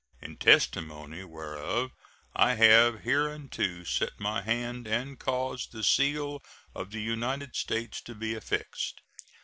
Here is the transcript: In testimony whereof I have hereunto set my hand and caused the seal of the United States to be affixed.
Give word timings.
In 0.19 0.37
testimony 0.37 1.23
whereof 1.23 1.91
I 2.35 2.55
have 2.55 3.01
hereunto 3.01 3.83
set 3.83 4.19
my 4.19 4.41
hand 4.41 4.87
and 4.87 5.19
caused 5.19 5.73
the 5.73 5.83
seal 5.83 6.41
of 6.73 6.89
the 6.89 7.03
United 7.03 7.55
States 7.55 8.01
to 8.05 8.15
be 8.15 8.33
affixed. 8.33 9.01